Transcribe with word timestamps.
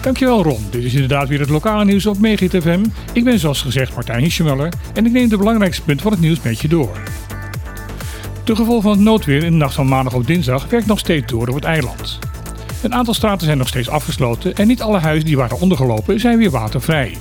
Dankjewel 0.00 0.42
Ron. 0.42 0.66
Dit 0.70 0.84
is 0.84 0.94
inderdaad 0.94 1.28
weer 1.28 1.40
het 1.40 1.48
lokale 1.48 1.84
nieuws 1.84 2.06
op 2.06 2.18
Megit 2.18 2.56
FM. 2.62 2.84
Ik 3.12 3.24
ben 3.24 3.38
zoals 3.38 3.62
gezegd 3.62 3.94
Martijn 3.94 4.22
Hischemuller 4.22 4.72
en 4.94 5.06
ik 5.06 5.12
neem 5.12 5.28
de 5.28 5.36
belangrijkste 5.36 5.82
punten 5.82 6.02
van 6.02 6.12
het 6.12 6.20
nieuws 6.20 6.40
met 6.42 6.60
je 6.60 6.68
door. 6.68 6.96
De 8.44 8.56
gevolgen 8.56 8.82
van 8.82 8.92
het 8.92 9.00
noodweer 9.00 9.44
in 9.44 9.50
de 9.50 9.56
nacht 9.56 9.74
van 9.74 9.88
maandag 9.88 10.14
op 10.14 10.26
dinsdag 10.26 10.68
werkt 10.68 10.86
nog 10.86 10.98
steeds 10.98 11.26
door 11.32 11.48
op 11.48 11.54
het 11.54 11.64
eiland. 11.64 12.18
Een 12.82 12.94
aantal 12.94 13.14
straten 13.14 13.46
zijn 13.46 13.58
nog 13.58 13.68
steeds 13.68 13.88
afgesloten 13.88 14.54
en 14.54 14.66
niet 14.66 14.82
alle 14.82 14.98
huizen 14.98 15.26
die 15.26 15.36
waren 15.36 15.60
ondergelopen 15.60 16.20
zijn 16.20 16.38
weer 16.38 16.50
watervrij. 16.50 17.16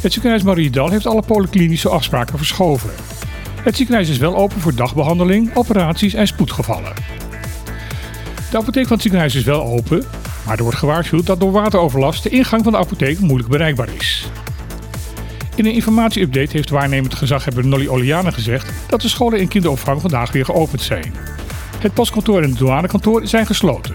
Het 0.00 0.12
ziekenhuis 0.12 0.42
Mariedal 0.42 0.90
heeft 0.90 1.06
alle 1.06 1.22
polyklinische 1.22 1.88
afspraken 1.88 2.38
verschoven. 2.38 2.90
Het 3.62 3.76
ziekenhuis 3.76 4.08
is 4.08 4.18
wel 4.18 4.36
open 4.36 4.60
voor 4.60 4.74
dagbehandeling, 4.74 5.50
operaties 5.54 6.14
en 6.14 6.26
spoedgevallen. 6.26 7.19
De 8.50 8.56
apotheek 8.56 8.82
van 8.86 8.92
het 8.92 9.02
ziekenhuis 9.02 9.34
is 9.34 9.44
wel 9.44 9.62
open, 9.62 10.04
maar 10.46 10.56
er 10.56 10.62
wordt 10.62 10.78
gewaarschuwd 10.78 11.26
dat 11.26 11.40
door 11.40 11.52
wateroverlast 11.52 12.22
de 12.22 12.28
ingang 12.28 12.62
van 12.62 12.72
de 12.72 12.78
apotheek 12.78 13.18
moeilijk 13.18 13.48
bereikbaar 13.48 13.88
is. 13.98 14.30
In 15.54 15.66
een 15.66 15.72
informatieupdate 15.72 16.56
heeft 16.56 16.70
waarnemend 16.70 17.14
gezaghebber 17.14 17.66
Nolly 17.66 17.88
Oliane 17.88 18.32
gezegd 18.32 18.72
dat 18.88 19.00
de 19.00 19.08
scholen 19.08 19.38
en 19.38 19.48
kinderopvang 19.48 20.00
vandaag 20.00 20.32
weer 20.32 20.44
geopend 20.44 20.82
zijn. 20.82 21.14
Het 21.78 21.94
postkantoor 21.94 22.42
en 22.42 22.48
het 22.48 22.58
douanekantoor 22.58 23.26
zijn 23.26 23.46
gesloten. 23.46 23.94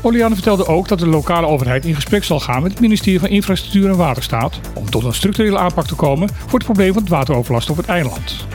Oliane 0.00 0.34
vertelde 0.34 0.66
ook 0.66 0.88
dat 0.88 0.98
de 0.98 1.06
lokale 1.06 1.46
overheid 1.46 1.84
in 1.84 1.94
gesprek 1.94 2.24
zal 2.24 2.40
gaan 2.40 2.62
met 2.62 2.70
het 2.70 2.80
ministerie 2.80 3.20
van 3.20 3.28
Infrastructuur 3.28 3.90
en 3.90 3.96
Waterstaat 3.96 4.60
om 4.74 4.90
tot 4.90 5.04
een 5.04 5.14
structurele 5.14 5.58
aanpak 5.58 5.86
te 5.86 5.94
komen 5.94 6.28
voor 6.28 6.58
het 6.58 6.64
probleem 6.64 6.92
van 6.92 7.02
het 7.02 7.10
wateroverlast 7.10 7.70
op 7.70 7.76
het 7.76 7.86
eiland. 7.86 8.46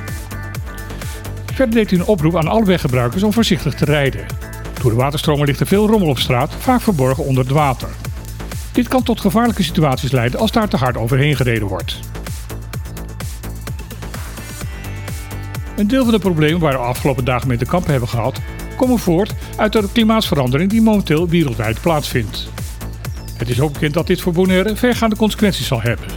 Verder 1.53 1.76
deed 1.76 1.90
hij 1.90 2.00
een 2.00 2.06
oproep 2.06 2.38
aan 2.38 2.48
alle 2.48 2.66
weggebruikers 2.66 3.23
om 3.23 3.34
voorzichtig 3.34 3.73
te 3.73 3.86
rijden. 3.86 4.26
Door 4.82 4.92
de 4.92 4.98
waterstromen 4.98 5.46
ligt 5.46 5.60
er 5.60 5.68
veel 5.68 5.88
rommel 5.88 6.10
op 6.10 6.20
straat, 6.20 6.54
vaak 6.60 6.82
verborgen 6.82 7.26
onder 7.26 7.44
het 7.44 7.54
water. 7.54 7.90
Dit 8.72 8.88
kan 8.88 9.04
tot 9.04 9.22
gevaarlijke 9.22 9.64
situaties 9.64 10.12
leiden 10.12 10.40
als 10.40 10.52
daar 10.52 10.70
te 10.70 10.78
hard 10.78 10.98
overheen 10.98 11.36
gereden 11.36 11.67
wordt. 11.67 12.00
Een 15.76 15.88
deel 15.88 16.03
van 16.03 16.14
de 16.14 16.20
problemen 16.20 16.59
waar 16.59 16.73
we 16.73 16.78
afgelopen 16.78 17.26
dagen 17.26 17.48
mee 17.48 17.58
te 17.58 17.66
kampen 17.66 17.92
hebben 17.92 18.09
gehad, 18.09 18.42
komen 18.78 19.00
voort 19.00 19.34
uit 19.58 19.73
de 19.73 19.88
klimaatsverandering 19.92 20.70
die 20.70 20.81
momenteel 20.81 21.28
wereldwijd 21.28 21.81
plaatsvindt. 21.81 22.50
Het 23.38 23.50
is 23.50 23.62
ook 23.62 23.73
bekend 23.73 23.94
dat 23.94 24.08
dit 24.08 24.22
voor 24.22 24.34
Bonaire 24.34 24.75
vergaande 24.75 25.16
consequenties 25.16 25.68
zal 25.68 25.81
hebben. 25.81 26.08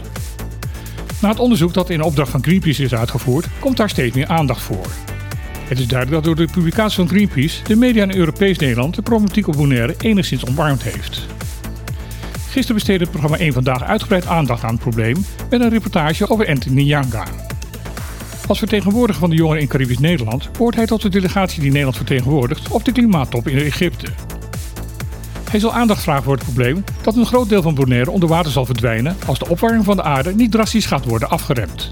Na 1.21 1.29
het 1.29 1.39
onderzoek 1.39 1.75
dat 1.75 1.91
in 1.91 2.03
opdracht 2.03 2.31
van 2.31 2.43
Greenpeace 2.43 2.83
is 2.83 2.95
uitgevoerd, 2.95 3.47
komt 3.59 3.77
daar 3.77 3.91
steeds 3.91 4.15
meer 4.15 4.27
aandacht 4.27 4.63
voor. 4.63 4.87
Het 5.73 5.81
is 5.81 5.89
duidelijk 5.89 6.25
dat 6.25 6.37
door 6.37 6.47
de 6.47 6.53
publicatie 6.53 6.97
van 6.97 7.09
Greenpeace 7.09 7.63
de 7.63 7.77
media 7.77 8.03
in 8.03 8.15
Europees 8.15 8.59
Nederland 8.59 8.95
de 8.95 9.03
problematiek 9.03 9.49
op 9.49 9.57
Bonaire 9.57 9.95
enigszins 9.99 10.47
omarmd 10.47 10.83
heeft. 10.83 11.27
Gisteren 12.49 12.75
besteedde 12.75 13.03
het 13.03 13.11
programma 13.11 13.39
1 13.39 13.53
Vandaag 13.53 13.83
uitgebreid 13.83 14.27
aandacht 14.27 14.65
aan 14.65 14.71
het 14.71 14.81
probleem 14.81 15.25
met 15.51 15.61
een 15.61 15.69
reportage 15.69 16.31
over 16.31 16.49
Anthony 16.49 16.83
Nyanga. 16.83 17.25
Als 18.47 18.59
vertegenwoordiger 18.59 19.21
van 19.21 19.31
de 19.31 19.37
jongeren 19.37 19.63
in 19.63 19.69
Caribisch 19.69 19.99
Nederland 19.99 20.53
behoort 20.53 20.75
hij 20.75 20.87
tot 20.87 21.03
de 21.03 21.09
delegatie 21.09 21.61
die 21.61 21.71
Nederland 21.71 21.97
vertegenwoordigt 21.97 22.69
op 22.69 22.85
de 22.85 22.93
klimaattop 22.93 23.49
in 23.49 23.59
Egypte. 23.59 24.07
Hij 25.51 25.61
zal 25.61 25.73
aandacht 25.73 26.03
vragen 26.03 26.25
voor 26.25 26.35
het 26.35 26.45
probleem 26.45 26.85
dat 27.03 27.17
een 27.17 27.27
groot 27.27 27.49
deel 27.49 27.63
van 27.63 27.75
Bonaire 27.75 28.11
onder 28.11 28.29
water 28.29 28.53
zal 28.53 28.67
verdwijnen 28.67 29.17
als 29.27 29.39
de 29.39 29.49
opwarming 29.49 29.85
van 29.85 29.97
de 29.97 30.03
aarde 30.03 30.35
niet 30.35 30.51
drastisch 30.51 30.87
gaat 30.87 31.05
worden 31.05 31.31
afgeremd. 31.31 31.91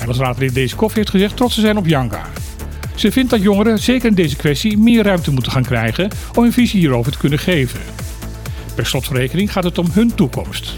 En 0.00 0.08
als 0.08 0.18
raadlid 0.18 0.54
deze 0.54 0.76
koffie 0.76 0.98
heeft 0.98 1.10
gezegd 1.10 1.36
trots 1.36 1.54
te 1.54 1.60
zijn 1.60 1.76
op 1.76 1.86
Yanga. 1.86 2.26
Ze 2.94 3.12
vindt 3.12 3.30
dat 3.30 3.42
jongeren, 3.42 3.78
zeker 3.78 4.08
in 4.08 4.14
deze 4.14 4.36
kwestie, 4.36 4.78
meer 4.78 5.04
ruimte 5.04 5.32
moeten 5.32 5.52
gaan 5.52 5.62
krijgen 5.62 6.10
om 6.34 6.44
een 6.44 6.52
visie 6.52 6.80
hierover 6.80 7.12
te 7.12 7.18
kunnen 7.18 7.38
geven. 7.38 7.80
Per 8.74 8.86
slotverrekening 8.86 9.52
gaat 9.52 9.64
het 9.64 9.78
om 9.78 9.86
hun 9.92 10.14
toekomst. 10.14 10.74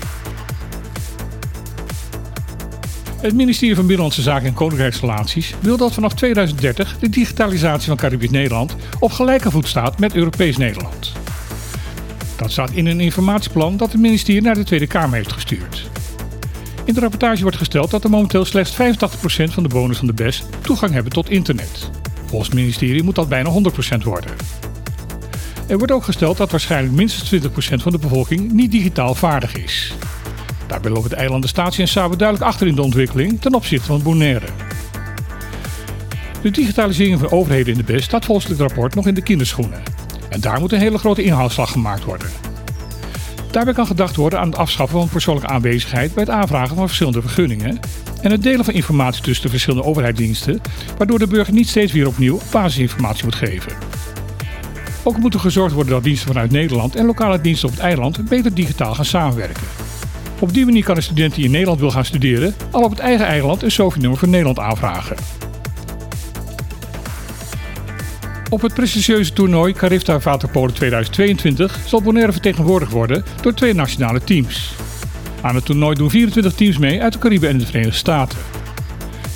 Het 3.20 3.34
ministerie 3.34 3.74
van 3.74 3.86
Binnenlandse 3.86 4.22
Zaken 4.22 4.46
en 4.46 4.54
Koninkrijksrelaties 4.54 5.54
wil 5.60 5.76
dat 5.76 5.92
vanaf 5.92 6.14
2030 6.14 6.98
de 6.98 7.08
digitalisatie 7.08 7.86
van 7.86 7.96
Caribisch 7.96 8.30
Nederland 8.30 8.76
op 8.98 9.12
gelijke 9.12 9.50
voet 9.50 9.68
staat 9.68 9.98
met 9.98 10.14
Europees 10.14 10.56
Nederland. 10.56 11.12
Dat 12.36 12.50
staat 12.50 12.70
in 12.70 12.86
een 12.86 13.00
informatieplan 13.00 13.76
dat 13.76 13.92
het 13.92 14.00
ministerie 14.00 14.42
naar 14.42 14.54
de 14.54 14.64
Tweede 14.64 14.86
Kamer 14.86 15.16
heeft 15.16 15.32
gestuurd. 15.32 15.90
In 16.92 16.98
de 16.98 17.04
rapportage 17.04 17.42
wordt 17.42 17.56
gesteld 17.56 17.90
dat 17.90 18.04
er 18.04 18.10
momenteel 18.10 18.44
slechts 18.44 18.72
85% 18.72 18.76
van 19.52 19.62
de 19.62 19.68
bewoners 19.68 19.98
van 19.98 20.06
de 20.06 20.12
BES 20.12 20.42
toegang 20.60 20.92
hebben 20.92 21.12
tot 21.12 21.30
internet. 21.30 21.90
Volgens 22.26 22.50
het 22.50 22.58
ministerie 22.58 23.02
moet 23.02 23.14
dat 23.14 23.28
bijna 23.28 23.50
100% 23.50 24.02
worden. 24.04 24.30
Er 25.66 25.78
wordt 25.78 25.92
ook 25.92 26.04
gesteld 26.04 26.36
dat 26.36 26.50
waarschijnlijk 26.50 26.94
minstens 26.94 27.44
20% 27.44 27.48
van 27.82 27.92
de 27.92 27.98
bevolking 27.98 28.52
niet 28.52 28.70
digitaal 28.70 29.14
vaardig 29.14 29.56
is. 29.56 29.94
Daarbij 30.66 30.90
lopen 30.90 31.10
de 31.10 31.16
eilanden 31.16 31.48
Statie 31.48 31.80
en 31.80 31.88
Saba 31.88 32.16
duidelijk 32.16 32.48
achter 32.48 32.66
in 32.66 32.74
de 32.74 32.82
ontwikkeling 32.82 33.40
ten 33.40 33.54
opzichte 33.54 33.86
van 33.86 34.02
Bonaire. 34.02 34.46
De 36.42 36.50
digitalisering 36.50 37.20
van 37.20 37.30
overheden 37.30 37.72
in 37.72 37.78
de 37.78 37.92
BES 37.92 38.04
staat 38.04 38.24
volgens 38.24 38.48
het 38.48 38.60
rapport 38.60 38.94
nog 38.94 39.06
in 39.06 39.14
de 39.14 39.22
kinderschoenen. 39.22 39.82
En 40.28 40.40
daar 40.40 40.60
moet 40.60 40.72
een 40.72 40.80
hele 40.80 40.98
grote 40.98 41.22
inhaalslag 41.22 41.70
gemaakt 41.70 42.04
worden. 42.04 42.51
Daarbij 43.52 43.74
kan 43.74 43.86
gedacht 43.86 44.16
worden 44.16 44.40
aan 44.40 44.48
het 44.48 44.58
afschaffen 44.58 44.98
van 44.98 45.08
persoonlijke 45.08 45.50
aanwezigheid 45.50 46.14
bij 46.14 46.22
het 46.22 46.32
aanvragen 46.32 46.76
van 46.76 46.86
verschillende 46.86 47.20
vergunningen 47.20 47.80
en 48.22 48.30
het 48.30 48.42
delen 48.42 48.64
van 48.64 48.74
informatie 48.74 49.22
tussen 49.22 49.44
de 49.44 49.50
verschillende 49.50 49.86
overheidsdiensten, 49.86 50.60
waardoor 50.98 51.18
de 51.18 51.26
burger 51.26 51.54
niet 51.54 51.68
steeds 51.68 51.92
weer 51.92 52.06
opnieuw 52.06 52.38
basisinformatie 52.50 53.24
moet 53.24 53.34
geven. 53.34 53.72
Ook 55.02 55.16
moet 55.16 55.34
er 55.34 55.40
gezorgd 55.40 55.74
worden 55.74 55.92
dat 55.92 56.04
diensten 56.04 56.26
vanuit 56.26 56.50
Nederland 56.50 56.96
en 56.96 57.06
lokale 57.06 57.40
diensten 57.40 57.68
op 57.68 57.74
het 57.74 57.84
eiland 57.84 58.28
beter 58.28 58.54
digitaal 58.54 58.94
gaan 58.94 59.04
samenwerken. 59.04 59.66
Op 60.38 60.52
die 60.52 60.64
manier 60.64 60.84
kan 60.84 60.96
een 60.96 61.02
student 61.02 61.34
die 61.34 61.44
in 61.44 61.50
Nederland 61.50 61.80
wil 61.80 61.90
gaan 61.90 62.04
studeren 62.04 62.54
al 62.70 62.82
op 62.82 62.90
het 62.90 62.98
eigen 62.98 63.26
eiland 63.26 63.62
een 63.62 63.70
SOFI-nummer 63.70 64.18
voor 64.18 64.28
Nederland 64.28 64.58
aanvragen. 64.58 65.16
Op 68.52 68.62
het 68.62 68.74
prestigieuze 68.74 69.32
toernooi 69.32 69.72
Carifta 69.72 70.18
Waterpolen 70.18 70.74
2022 70.74 71.80
zal 71.86 72.02
Bonaire 72.02 72.32
vertegenwoordigd 72.32 72.92
worden 72.92 73.24
door 73.42 73.54
twee 73.54 73.74
nationale 73.74 74.24
teams. 74.24 74.74
Aan 75.40 75.54
het 75.54 75.64
toernooi 75.64 75.96
doen 75.96 76.10
24 76.10 76.54
teams 76.54 76.78
mee 76.78 77.02
uit 77.02 77.12
de 77.12 77.18
Cariben 77.18 77.48
en 77.48 77.58
de 77.58 77.66
Verenigde 77.66 77.96
Staten. 77.96 78.38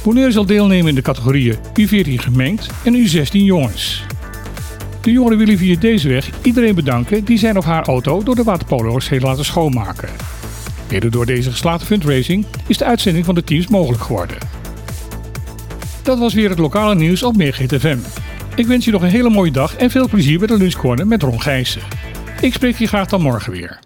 Bonaire 0.02 0.32
zal 0.32 0.46
deelnemen 0.46 0.88
in 0.88 0.94
de 0.94 1.02
categorieën 1.02 1.56
U14 1.56 2.14
gemengd 2.14 2.70
en 2.84 2.94
U16 2.94 3.30
jongens. 3.30 4.04
De 5.00 5.12
jongeren 5.12 5.38
willen 5.38 5.58
via 5.58 5.78
deze 5.78 6.08
weg 6.08 6.30
iedereen 6.42 6.74
bedanken 6.74 7.24
die 7.24 7.38
zijn 7.38 7.56
of 7.56 7.64
haar 7.64 7.86
auto 7.86 8.22
door 8.22 8.34
de 8.34 8.42
waterpolo's 8.42 9.08
heeft 9.08 9.24
laten 9.24 9.44
schoonmaken. 9.44 10.08
Mede 10.90 11.08
door 11.08 11.26
deze 11.26 11.50
geslaagde 11.50 11.86
fundraising 11.86 12.46
is 12.66 12.78
de 12.78 12.84
uitzending 12.84 13.24
van 13.24 13.34
de 13.34 13.44
teams 13.44 13.68
mogelijk 13.68 14.02
geworden. 14.02 14.36
Dat 16.02 16.18
was 16.18 16.34
weer 16.34 16.48
het 16.48 16.58
lokale 16.58 16.94
nieuws 16.94 17.22
op 17.22 17.36
Meer 17.36 17.52
GTFM. 17.52 17.98
Ik 18.56 18.66
wens 18.66 18.84
je 18.84 18.90
nog 18.90 19.02
een 19.02 19.08
hele 19.08 19.30
mooie 19.30 19.50
dag 19.50 19.76
en 19.76 19.90
veel 19.90 20.08
plezier 20.08 20.38
bij 20.38 20.46
de 20.46 20.56
lunchcorner 20.56 21.06
met 21.06 21.22
Ron 21.22 21.40
Gijssen. 21.40 21.82
Ik 22.40 22.52
spreek 22.52 22.76
je 22.76 22.86
graag 22.86 23.08
dan 23.08 23.22
morgen 23.22 23.52
weer. 23.52 23.78